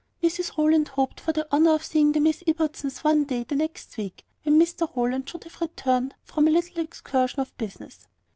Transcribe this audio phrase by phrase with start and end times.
[0.23, 3.95] Mrs Rowland hoped for the honour of seeing the Miss Ibbotsons one day the next
[3.97, 8.07] week, when Mr Rowland should have returned from a little excursion of business.